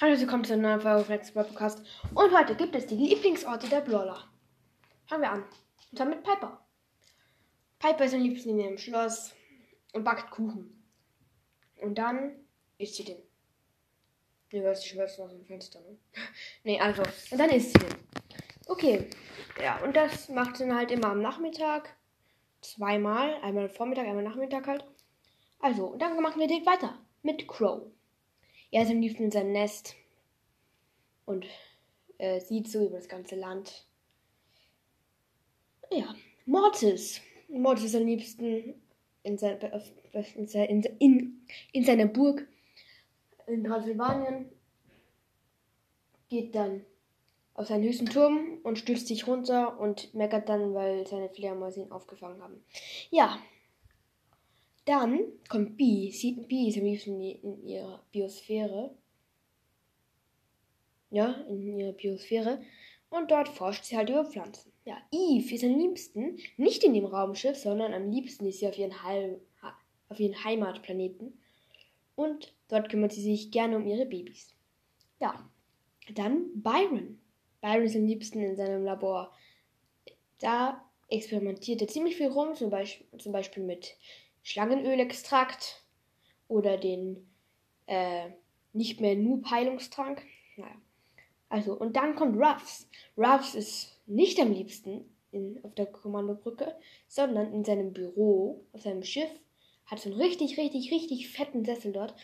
Hallo, 0.00 0.16
willkommen 0.16 0.44
zu 0.44 0.52
einer 0.52 0.68
neuen 0.68 0.80
Folge 0.80 1.04
von 1.04 1.16
Next 1.16 1.34
Podcast. 1.34 1.84
Und 2.14 2.32
heute 2.32 2.54
gibt 2.54 2.72
es 2.76 2.86
die 2.86 2.94
Lieblingsorte 2.94 3.68
der 3.68 3.80
Brawler. 3.80 4.22
Fangen 5.06 5.22
wir 5.22 5.32
an. 5.32 5.42
Und 5.90 5.98
zwar 5.98 6.06
mit 6.06 6.22
Piper. 6.22 6.64
Piper 7.80 8.04
ist 8.04 8.14
am 8.14 8.20
liebsten 8.20 8.50
in 8.50 8.60
ihrem 8.60 8.78
Schloss 8.78 9.34
und 9.94 10.04
backt 10.04 10.30
Kuchen. 10.30 10.84
Und 11.82 11.98
dann 11.98 12.30
isst 12.78 12.94
sie 12.94 13.06
den. 13.06 13.16
Nee, 14.52 14.62
was 14.62 14.86
ich 14.86 14.96
weiß, 14.96 15.18
aus 15.18 15.32
dem 15.32 15.44
Fenster, 15.44 15.80
ne? 15.80 15.98
nee, 16.62 16.80
also. 16.80 17.02
Und 17.32 17.38
dann 17.38 17.50
isst 17.50 17.72
sie 17.72 17.80
den. 17.80 17.98
Okay. 18.68 19.10
Ja, 19.60 19.78
und 19.78 19.96
das 19.96 20.28
macht 20.28 20.58
sie 20.58 20.68
dann 20.68 20.76
halt 20.76 20.92
immer 20.92 21.08
am 21.08 21.22
Nachmittag. 21.22 21.96
Zweimal. 22.60 23.34
Einmal 23.42 23.68
Vormittag, 23.68 24.06
einmal 24.06 24.22
Nachmittag 24.22 24.64
halt. 24.68 24.84
Also, 25.58 25.86
und 25.86 26.00
dann 26.00 26.22
machen 26.22 26.38
wir 26.38 26.46
direkt 26.46 26.66
weiter. 26.66 26.96
Mit 27.22 27.48
Crow. 27.48 27.90
Er 28.70 28.82
ist 28.82 28.90
am 28.90 29.00
liebsten 29.00 29.24
in 29.24 29.30
seinem 29.30 29.52
Nest 29.52 29.96
und 31.24 31.46
äh, 32.18 32.40
sieht 32.40 32.68
so 32.68 32.86
über 32.86 32.96
das 32.96 33.08
ganze 33.08 33.36
Land. 33.36 33.86
Ja, 35.90 36.14
Mortis. 36.44 37.20
Mortis 37.48 37.84
ist 37.84 37.96
am 37.96 38.06
liebsten 38.06 38.74
in, 39.22 39.38
sein, 39.38 39.58
in, 40.52 40.82
in, 40.98 41.46
in 41.72 41.84
seiner 41.84 42.06
Burg 42.06 42.46
in 43.46 43.64
Transsilvanien. 43.64 44.50
Geht 46.28 46.54
dann 46.54 46.84
auf 47.54 47.66
seinen 47.66 47.84
höchsten 47.84 48.06
Turm 48.06 48.58
und 48.62 48.78
stürzt 48.78 49.08
sich 49.08 49.26
runter 49.26 49.80
und 49.80 50.14
meckert 50.14 50.48
dann, 50.48 50.74
weil 50.74 51.06
seine 51.06 51.30
Fledermäuse 51.30 51.80
ihn 51.80 51.90
aufgefangen 51.90 52.42
haben. 52.42 52.62
Ja, 53.10 53.38
dann 54.88 55.20
kommt 55.48 55.76
B. 55.76 56.10
B 56.48 56.68
ist 56.68 56.78
am 56.78 56.84
liebsten 56.84 57.20
in 57.20 57.66
ihrer 57.66 58.02
Biosphäre. 58.10 58.96
Ja, 61.10 61.32
in 61.48 61.78
ihrer 61.78 61.92
Biosphäre. 61.92 62.62
Und 63.10 63.30
dort 63.30 63.48
forscht 63.48 63.84
sie 63.84 63.96
halt 63.96 64.08
über 64.08 64.24
Pflanzen. 64.24 64.72
Ja, 64.84 64.96
Eve 65.12 65.54
ist 65.54 65.64
am 65.64 65.78
liebsten 65.78 66.38
nicht 66.56 66.82
in 66.84 66.94
dem 66.94 67.04
Raumschiff, 67.04 67.56
sondern 67.56 67.92
am 67.92 68.10
liebsten 68.10 68.46
ist 68.46 68.60
sie 68.60 68.68
auf 68.68 68.78
ihren, 68.78 69.02
Heim, 69.02 69.36
auf 70.08 70.18
ihren 70.18 70.42
Heimatplaneten. 70.42 71.38
Und 72.16 72.54
dort 72.68 72.88
kümmert 72.88 73.12
sie 73.12 73.22
sich 73.22 73.50
gerne 73.50 73.76
um 73.76 73.86
ihre 73.86 74.06
Babys. 74.06 74.54
Ja, 75.20 75.48
dann 76.14 76.62
Byron. 76.62 77.20
Byron 77.60 77.84
ist 77.84 77.96
am 77.96 78.06
liebsten 78.06 78.40
in 78.40 78.56
seinem 78.56 78.84
Labor. 78.84 79.32
Da 80.38 80.82
experimentiert 81.08 81.82
er 81.82 81.88
ziemlich 81.88 82.16
viel 82.16 82.28
rum, 82.28 82.54
zum 82.54 82.70
Beispiel, 82.70 83.06
zum 83.18 83.32
Beispiel 83.32 83.62
mit 83.62 83.96
Schlangenölextrakt 84.48 85.82
oder 86.48 86.78
den 86.78 87.28
äh, 87.86 88.30
nicht 88.72 88.98
mehr 88.98 89.14
Noob-Heilungstrank. 89.14 90.22
Naja. 90.56 90.74
Also, 91.50 91.74
und 91.74 91.96
dann 91.96 92.14
kommt 92.14 92.40
Ruffs. 92.40 92.88
Ruffs 93.18 93.54
ist 93.54 94.00
nicht 94.06 94.40
am 94.40 94.50
liebsten 94.50 95.04
in, 95.32 95.62
auf 95.64 95.74
der 95.74 95.84
Kommandobrücke, 95.84 96.74
sondern 97.08 97.52
in 97.52 97.62
seinem 97.62 97.92
Büro, 97.92 98.64
auf 98.72 98.80
seinem 98.80 99.02
Schiff, 99.02 99.28
hat 99.84 100.00
so 100.00 100.10
einen 100.10 100.18
richtig, 100.18 100.56
richtig, 100.56 100.92
richtig 100.92 101.28
fetten 101.28 101.66
Sessel 101.66 101.92
dort, 101.92 102.14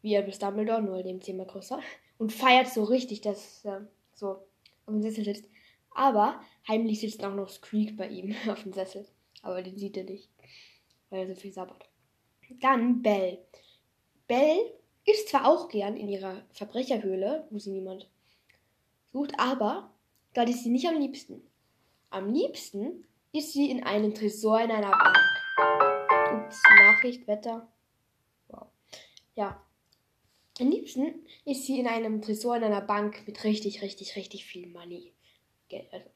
wie 0.00 0.16
Albus 0.16 0.38
Dumbledore, 0.38 0.80
nur 0.80 1.02
dem 1.02 1.20
Thema 1.20 1.44
größer, 1.44 1.78
und 2.16 2.32
feiert 2.32 2.68
so 2.68 2.84
richtig, 2.84 3.20
dass 3.20 3.66
er 3.66 3.86
so 4.14 4.28
auf 4.30 4.46
dem 4.88 5.02
Sessel 5.02 5.24
sitzt. 5.24 5.44
Aber 5.90 6.40
heimlich 6.66 7.00
sitzt 7.00 7.22
auch 7.22 7.34
noch 7.34 7.50
Squeak 7.50 7.98
bei 7.98 8.08
ihm 8.08 8.34
auf 8.48 8.62
dem 8.62 8.72
Sessel. 8.72 9.06
Aber 9.42 9.60
den 9.60 9.76
sieht 9.76 9.98
er 9.98 10.04
nicht 10.04 10.30
weil 11.10 11.20
er 11.20 11.34
so 11.34 11.40
viel 11.40 11.52
sabbert. 11.52 11.88
Dann 12.60 13.02
Belle. 13.02 13.44
Belle 14.26 14.72
ist 15.04 15.28
zwar 15.28 15.46
auch 15.46 15.68
gern 15.68 15.96
in 15.96 16.08
ihrer 16.08 16.42
Verbrecherhöhle, 16.52 17.46
wo 17.50 17.58
sie 17.58 17.70
niemand 17.70 18.08
sucht, 19.12 19.32
aber 19.38 19.92
dort 20.34 20.48
ist 20.48 20.64
sie 20.64 20.70
nicht 20.70 20.88
am 20.88 20.98
liebsten. 20.98 21.42
Am 22.10 22.32
liebsten 22.32 23.04
ist 23.32 23.52
sie 23.52 23.70
in 23.70 23.84
einem 23.84 24.14
Tresor 24.14 24.60
in 24.60 24.70
einer 24.70 24.90
Bank. 24.90 26.46
Ups, 26.46 26.60
Nachricht, 26.78 27.26
Wetter. 27.26 27.68
Wow. 28.48 28.68
Ja. 29.34 29.64
Am 30.60 30.68
liebsten 30.68 31.26
ist 31.44 31.64
sie 31.64 31.78
in 31.78 31.86
einem 31.86 32.20
Tresor 32.20 32.56
in 32.56 32.64
einer 32.64 32.82
Bank 32.82 33.26
mit 33.26 33.44
richtig, 33.44 33.82
richtig, 33.82 34.16
richtig 34.16 34.44
viel 34.44 34.68
Money. 34.68 35.14
Geld. 35.68 35.92
Also. 35.92 36.10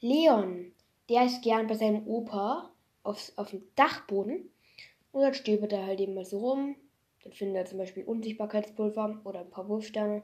Leon, 0.00 0.72
der 1.08 1.26
ist 1.26 1.42
gern 1.42 1.66
bei 1.66 1.74
seinem 1.74 2.06
Opa 2.06 2.72
aufs, 3.02 3.32
auf 3.36 3.50
dem 3.50 3.62
Dachboden 3.74 4.50
und 5.12 5.22
dann 5.22 5.34
stöbert 5.34 5.72
er 5.72 5.86
halt 5.86 6.00
eben 6.00 6.14
mal 6.14 6.24
so 6.24 6.38
rum. 6.38 6.76
Dann 7.22 7.32
findet 7.32 7.56
er 7.56 7.66
zum 7.66 7.78
Beispiel 7.78 8.04
Unsichtbarkeitspulver 8.04 9.20
oder 9.24 9.40
ein 9.40 9.50
paar 9.50 9.68
Wurfsterne 9.68 10.22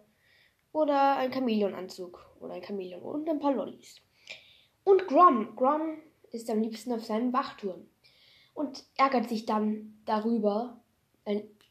oder 0.72 1.16
ein 1.16 1.32
Chamäleonanzug 1.32 2.36
oder 2.40 2.54
ein 2.54 2.62
Chamäleon 2.62 3.02
und 3.02 3.28
ein 3.28 3.38
paar 3.38 3.54
Lollis. 3.54 4.00
Und 4.84 5.06
Grom, 5.06 5.56
Grom 5.56 5.98
ist 6.30 6.48
am 6.50 6.62
liebsten 6.62 6.92
auf 6.92 7.04
seinem 7.04 7.32
Wachturm 7.32 7.86
und 8.54 8.84
ärgert 8.96 9.28
sich 9.28 9.46
dann 9.46 9.98
darüber 10.04 10.80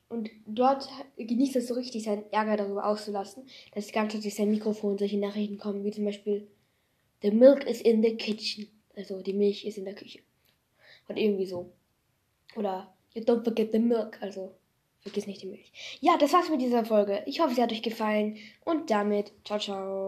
und 0.09 0.29
dort 0.45 0.89
genießt 1.17 1.55
er 1.55 1.61
so 1.61 1.73
richtig 1.73 2.03
seinen 2.03 2.31
Ärger 2.31 2.57
darüber 2.57 2.85
auszulassen, 2.85 3.47
dass 3.73 3.91
ganz 3.91 4.13
durch 4.13 4.35
sein 4.35 4.51
Mikrofon 4.51 4.97
solche 4.97 5.17
Nachrichten 5.17 5.57
kommen, 5.57 5.83
wie 5.83 5.91
zum 5.91 6.05
Beispiel 6.05 6.47
The 7.22 7.31
milk 7.31 7.66
is 7.66 7.81
in 7.81 8.03
the 8.03 8.16
kitchen. 8.16 8.67
Also 8.95 9.22
die 9.22 9.33
Milch 9.33 9.66
ist 9.66 9.77
in 9.77 9.85
der 9.85 9.95
Küche. 9.95 10.19
Und 11.07 11.17
irgendwie 11.17 11.45
so. 11.45 11.71
Oder 12.55 12.93
don't 13.16 13.43
forget 13.43 13.71
the 13.71 13.79
milk. 13.79 14.17
Also 14.21 14.55
vergiss 15.01 15.27
nicht 15.27 15.41
die 15.41 15.47
Milch. 15.47 15.97
Ja, 16.01 16.17
das 16.17 16.33
war's 16.33 16.49
mit 16.49 16.61
dieser 16.61 16.85
Folge. 16.85 17.23
Ich 17.25 17.39
hoffe, 17.39 17.53
sie 17.53 17.61
hat 17.61 17.71
euch 17.71 17.83
gefallen. 17.83 18.38
Und 18.63 18.89
damit, 18.89 19.31
ciao, 19.43 19.59
ciao. 19.59 20.05